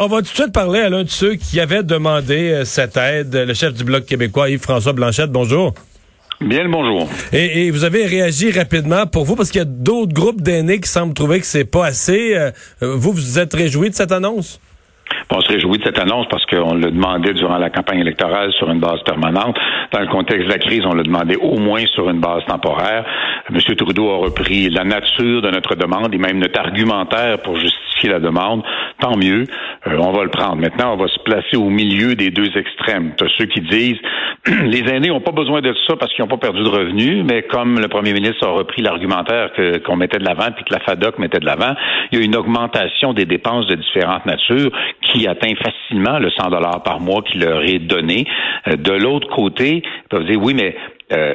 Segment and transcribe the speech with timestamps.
[0.00, 2.96] on va tout de suite parler à l'un de ceux qui avaient demandé euh, cette
[2.96, 5.30] aide, le chef du Bloc québécois, Yves-François Blanchette.
[5.30, 5.74] Bonjour.
[6.40, 7.06] Bien le bonjour.
[7.34, 10.88] Et, vous avez réagi rapidement pour vous parce qu'il y a d'autres groupes d'aînés qui
[10.88, 12.34] semblent trouver que c'est pas assez.
[12.34, 12.50] Euh,
[12.80, 14.58] vous, vous êtes réjoui de cette annonce?
[15.32, 18.70] On se réjouit de cette annonce parce qu'on l'a demandé durant la campagne électorale sur
[18.70, 19.56] une base permanente.
[19.92, 23.04] Dans le contexte de la crise, on l'a demandé au moins sur une base temporaire.
[23.50, 23.58] M.
[23.76, 28.18] Trudeau a repris la nature de notre demande et même notre argumentaire pour justifier la
[28.18, 28.62] demande.
[29.00, 29.44] Tant mieux,
[29.86, 30.56] euh, on va le prendre.
[30.56, 33.12] Maintenant, on va se placer au milieu des deux extrêmes.
[33.16, 33.98] Tu ceux qui disent
[34.46, 37.42] les aînés n'ont pas besoin de ça parce qu'ils n'ont pas perdu de revenus, mais
[37.42, 39.50] comme le premier ministre a repris l'argumentaire
[39.84, 41.74] qu'on mettait de l'avant puis que la FADOC mettait de l'avant,
[42.12, 44.70] il y a une augmentation des dépenses de différentes natures
[45.02, 48.26] qui atteint facilement le 100 dollars par mois qui leur est donné.
[48.68, 50.76] Euh, de l'autre côté, ils peuvent dire oui, mais
[51.12, 51.34] euh,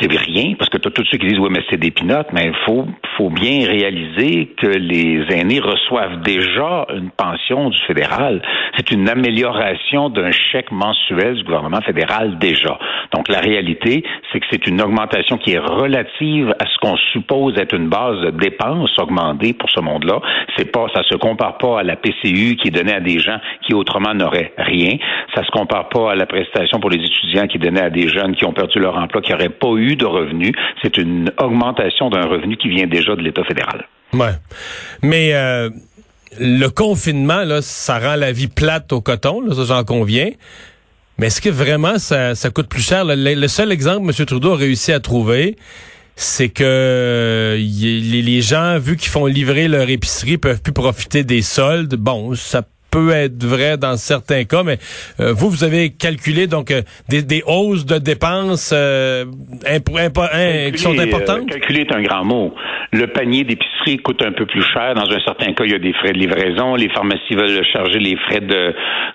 [0.00, 2.46] c'est rien, parce que tu tous ceux qui disent oui, mais c'est des pinottes, mais
[2.46, 8.42] il faut, faut bien réaliser que les aînés reçoivent déjà une pension du fédéral.
[8.76, 12.78] C'est une amélioration d'un chèque mensuel du gouvernement fédéral déjà.
[13.14, 17.58] Donc la réalité, c'est que c'est une augmentation qui est relative à ce qu'on suppose
[17.58, 20.20] être une base de dépenses augmentée pour ce monde-là.
[20.56, 23.38] C'est pas, ça se compare pas à la PCU qui est donnée à des gens
[23.66, 24.96] qui autrement n'auraient rien.
[25.34, 28.08] Ça se compare pas à la prestation pour les étudiants qui est donnée à des
[28.08, 30.52] jeunes qui ont perdu leur emploi, qui n'auraient pas eu de revenus.
[30.82, 33.86] C'est une augmentation d'un revenu qui vient déjà de l'État fédéral.
[34.12, 34.32] Ouais.
[35.02, 35.70] Mais euh,
[36.38, 40.30] le confinement, là, ça rend la vie plate au coton, ça j'en conviens.
[41.18, 43.04] Mais est-ce que vraiment ça, coûte plus cher?
[43.06, 44.26] Le, seul exemple que M.
[44.26, 45.56] Trudeau a réussi à trouver,
[46.16, 51.42] c'est que les, les gens, vu qu'ils font livrer leur épicerie, peuvent plus profiter des
[51.42, 51.94] soldes.
[51.96, 52.62] Bon, ça
[52.92, 54.76] peut être vrai dans certains cas, mais
[55.18, 59.24] euh, vous, vous avez calculé donc euh, des, des, hausses de dépenses euh,
[59.64, 61.48] qui sont importantes?
[61.48, 62.54] calculer est un grand mot.
[62.92, 64.94] Le panier d'épicerie coûte un peu plus cher.
[64.94, 66.74] Dans un certain cas, il y a des frais de livraison.
[66.74, 68.74] Les pharmacies veulent charger les frais de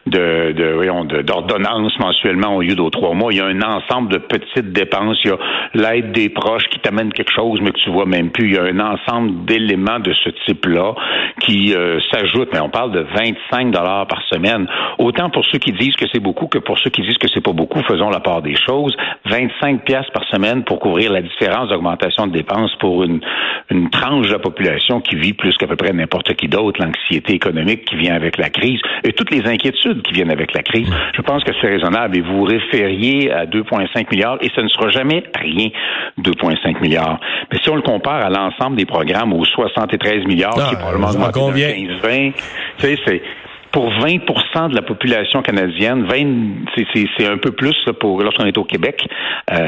[0.10, 3.32] de, de d'ordonnance mensuellement au lieu d'aux trois mois.
[3.32, 5.20] Il y a un ensemble de petites dépenses.
[5.24, 5.38] Il y a
[5.74, 8.48] l'aide des proches qui t'amène quelque chose, mais que tu vois même plus.
[8.50, 10.96] Il y a un ensemble d'éléments de ce type-là
[11.42, 11.74] qui
[12.12, 12.50] s'ajoutent.
[12.54, 14.68] Mais on parle de 25 dollars par semaine.
[14.98, 17.44] Autant pour ceux qui disent que c'est beaucoup que pour ceux qui disent que c'est
[17.44, 18.96] pas beaucoup, faisons la part des choses.
[19.26, 23.20] 25 pièces par semaine pour couvrir la différence d'augmentation de dépenses pour une,
[23.70, 27.34] une tranche de la population qui vit plus qu'à peu près n'importe qui d'autre, l'anxiété
[27.34, 30.90] économique qui vient avec la crise et toutes les inquiétudes qui viennent avec la crise.
[31.16, 34.90] Je pense que c'est raisonnable et vous référiez à 2,5 milliards et ce ne sera
[34.90, 35.68] jamais rien
[36.20, 37.20] 2,5 milliards.
[37.52, 41.12] Mais si on le compare à l'ensemble des programmes aux 73 milliards qui est probablement
[41.12, 43.22] 15-20, tu sais, c'est
[43.72, 46.76] pour 20% de la population canadienne, 20,
[47.18, 49.06] c'est un peu plus pour lorsqu'on est au Québec.
[49.52, 49.68] Euh,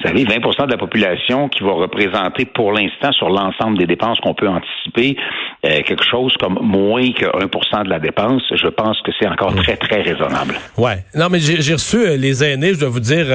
[0.00, 4.20] vous savez, 20% de la population qui va représenter pour l'instant sur l'ensemble des dépenses
[4.20, 5.16] qu'on peut anticiper
[5.64, 8.42] euh, quelque chose comme moins que 1 de la dépense.
[8.50, 10.54] Je pense que c'est encore très, très raisonnable.
[10.76, 11.04] Ouais.
[11.14, 13.26] Non, mais j'ai reçu euh, les aînés, je dois vous dire,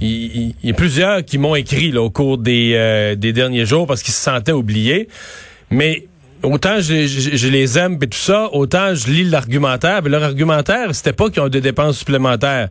[0.00, 4.02] il y, a plusieurs qui m'ont écrit là, au cours des, des derniers jours parce
[4.02, 5.08] qu'ils se sentaient oubliés.
[5.70, 6.04] Mais
[6.42, 10.02] autant je, les aime et tout ça, autant je lis l'argumentaire.
[10.02, 12.68] Leur argumentaire, c'était pas qu'ils ont des dépenses supplémentaires.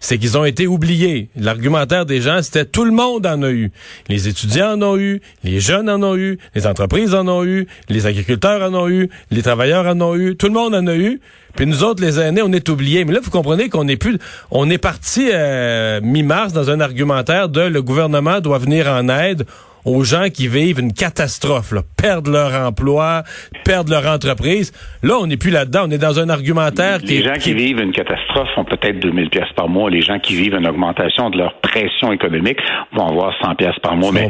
[0.00, 1.28] C'est qu'ils ont été oubliés.
[1.36, 3.70] L'argumentaire des gens, c'était tout le monde en a eu.
[4.08, 7.68] Les étudiants en ont eu, les jeunes en ont eu, les entreprises en ont eu,
[7.88, 10.96] les agriculteurs en ont eu, les travailleurs en ont eu, tout le monde en a
[10.96, 11.20] eu.
[11.54, 13.04] Puis nous autres, les aînés, on est oubliés.
[13.04, 14.18] Mais là, vous comprenez qu'on est plus,
[14.50, 19.46] on est parti euh, mi-mars dans un argumentaire de le gouvernement doit venir en aide
[19.84, 23.22] aux gens qui vivent une catastrophe, là, perdent leur emploi,
[23.64, 24.72] perdent leur entreprise.
[25.02, 25.84] Là, on n'est plus là-dedans.
[25.86, 27.54] On est dans un argumentaire les qui Les gens qui...
[27.54, 29.90] vivent une catastrophe ont peut-être 2000 pièces par mois.
[29.90, 32.58] Les gens qui vivent une augmentation de leur pression économique
[32.92, 34.12] vont avoir 100 pièces par mois.
[34.12, 34.28] mais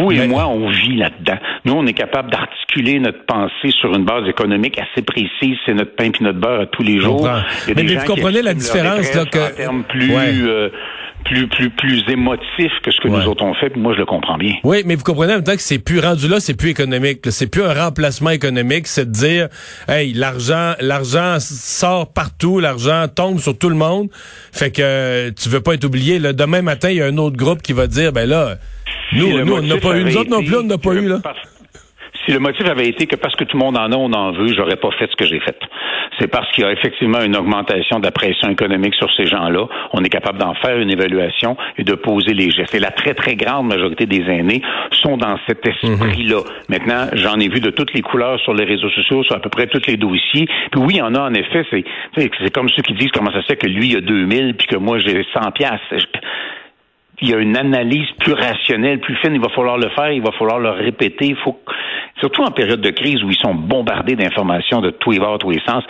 [0.00, 1.38] vous et moi, on vit là-dedans.
[1.64, 5.56] Nous, on est capable d'articuler notre pensée sur une base économique assez précise.
[5.66, 7.28] C'est notre pain et notre beurre à tous les jours.
[7.74, 9.82] Mais, vous comprenez la différence là, que...
[9.82, 10.70] plus, euh,
[11.24, 13.74] plus, plus, plus émotif que ce que nous autres on fait.
[13.76, 14.54] Moi, je le comprends bien.
[14.64, 17.20] Oui, mais vous comprenez en même temps que c'est plus rendu là, c'est plus économique.
[17.30, 18.86] C'est plus un remplacement économique.
[18.86, 19.48] C'est de dire,
[19.88, 24.08] hey, l'argent, l'argent sort partout, l'argent tombe sur tout le monde.
[24.52, 26.18] Fait que tu veux pas être oublié.
[26.18, 28.56] Là, demain matin, il y a un autre groupe qui va dire, ben là,
[29.12, 30.04] nous, nous on n'a pas eu.
[30.04, 31.20] Nous autres non plus, on n'a pas eu là.
[32.24, 34.30] Si le motif avait été que parce que tout le monde en a, on en
[34.32, 35.58] veut, j'aurais pas fait ce que j'ai fait.
[36.20, 39.66] C'est parce qu'il y a effectivement une augmentation de la pression économique sur ces gens-là.
[39.92, 42.74] On est capable d'en faire une évaluation et de poser les gestes.
[42.74, 46.38] Et la très, très grande majorité des aînés sont dans cet esprit-là.
[46.38, 46.44] Mhm.
[46.68, 49.50] Maintenant, j'en ai vu de toutes les couleurs sur les réseaux sociaux, sur à peu
[49.50, 50.46] près tous les dossiers.
[50.70, 51.64] Puis oui, il y en a en effet.
[51.70, 51.84] C'est,
[52.16, 54.68] c'est comme ceux qui disent comment ça se fait que lui, il a 2000 puis
[54.68, 55.94] que moi, j'ai 100 piastres
[57.22, 59.34] il y a une analyse plus rationnelle, plus fine.
[59.34, 61.26] Il va falloir le faire, il va falloir le répéter.
[61.26, 61.56] Il faut,
[62.22, 65.50] surtout en période de crise où ils sont bombardés d'informations de tous les bords, tous
[65.50, 65.82] les sens,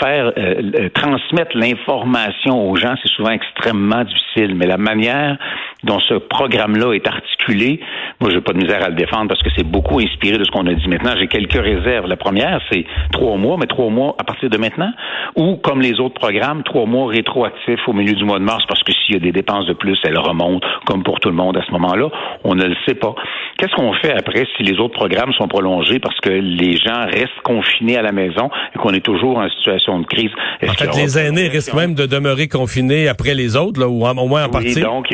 [0.00, 4.54] faire euh, euh, transmettre l'information aux gens, c'est souvent extrêmement difficile.
[4.54, 5.36] Mais la manière
[5.82, 7.80] dont ce programme-là est articulé,
[8.18, 10.50] moi, j'ai pas de misère à le défendre parce que c'est beaucoup inspiré de ce
[10.50, 11.12] qu'on a dit maintenant.
[11.18, 12.06] J'ai quelques réserves.
[12.06, 14.92] La première, c'est trois mois, mais trois mois à partir de maintenant,
[15.36, 18.82] ou comme les autres programmes, trois mois rétroactifs au milieu du mois de mars, parce
[18.82, 21.58] que s'il y a des dépenses de plus, elles remontent, comme pour tout le monde
[21.58, 22.08] à ce moment-là.
[22.44, 23.14] On ne le sait pas.
[23.56, 27.40] Qu'est-ce qu'on fait après si les autres programmes sont prolongés parce que les gens restent
[27.44, 30.30] confinés à la maison et qu'on est toujours en situation de crise?
[30.66, 34.28] En fait, les aînés risquent même de demeurer confinés après les autres, là, ou au
[34.28, 34.80] moins en partie.
[34.80, 35.08] donc,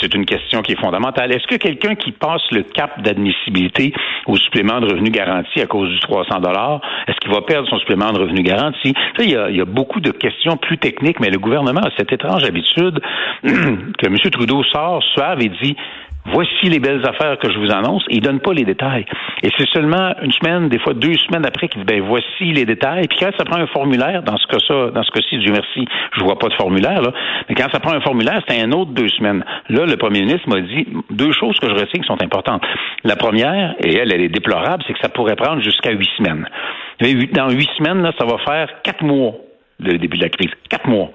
[0.00, 1.32] c'est une question qui est fondamentale.
[1.32, 3.92] Est-ce que quelqu'un qui passe le cap d'admissibilité
[4.26, 7.78] au supplément de revenu garanti à cause du 300 dollars, est-ce qu'il va perdre son
[7.78, 8.94] supplément de revenu garanti?
[9.18, 11.90] il, y a, il y a beaucoup de questions plus techniques, mais le gouvernement a
[11.96, 13.00] cette étrange habitude
[13.42, 14.16] que M.
[14.30, 15.76] Trudeau sort suave et dit
[16.24, 18.04] Voici les belles affaires que je vous annonce.
[18.08, 19.04] Il donne pas les détails.
[19.42, 22.64] Et c'est seulement une semaine, des fois deux semaines après qu'il dit ben voici les
[22.64, 23.08] détails.
[23.08, 25.86] Puis quand ça prend un formulaire, dans ce cas-là, dans ce cas-ci, Dieu merci,
[26.16, 27.02] je vois pas de formulaire.
[27.48, 29.44] Mais quand ça prend un formulaire, c'est un autre deux semaines.
[29.68, 32.62] Là, le premier ministre m'a dit deux choses que je retiens qui sont importantes.
[33.02, 36.48] La première, et elle, elle est déplorable, c'est que ça pourrait prendre jusqu'à huit semaines.
[37.32, 39.32] Dans huit semaines, là, ça va faire quatre mois
[39.80, 40.50] le début de la crise.
[40.68, 41.10] Quatre mois.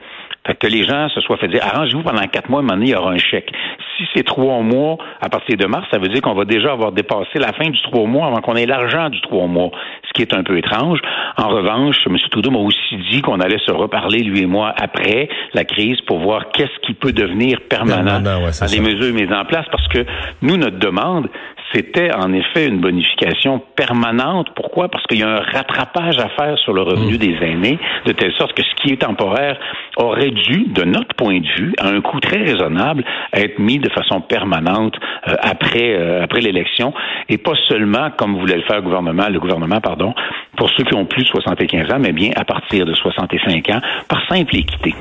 [0.48, 2.78] Fait que les gens se soient fait dire, arrangez-vous pendant quatre mois, à un moment
[2.78, 3.52] donné, il y aura un chèque.
[3.98, 6.94] Si c'est trois mois à partir de mars, ça veut dire qu'on va déjà avoir
[6.94, 9.72] dépassé la fin du trois mois avant qu'on ait l'argent du trois mois,
[10.08, 11.00] ce qui est un peu étrange.
[11.38, 12.16] En revanche, M.
[12.32, 16.20] Trudeau m'a aussi dit qu'on allait se reparler, lui et moi, après la crise pour
[16.20, 18.40] voir qu'est-ce qui peut devenir permanent, dans
[18.72, 20.06] les mesures mises en place, parce que
[20.42, 21.28] nous, notre demande,
[21.74, 24.48] c'était en effet une bonification permanente.
[24.56, 24.90] Pourquoi?
[24.90, 27.18] Parce qu'il y a un rattrapage à faire sur le revenu mmh.
[27.18, 29.58] des aînés, de telle sorte que ce qui est temporaire
[29.98, 33.04] aurait dû, de notre point de vue, à un coût très raisonnable,
[33.34, 34.96] être mis de façon permanente
[35.28, 36.94] euh, après euh, après l'élection,
[37.30, 40.13] et pas seulement comme voulait le faire le gouvernement, le gouvernement, pardon,
[40.56, 43.81] pour ceux qui ont plus de 75 ans, mais bien à partir de 65 ans,
[44.08, 44.96] par simple équité.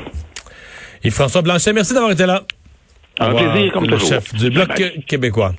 [1.04, 2.42] Et François Blanchet, merci d'avoir été là.
[3.18, 4.68] Un plaisir, comme le chef du Bloc
[5.06, 5.52] québécois.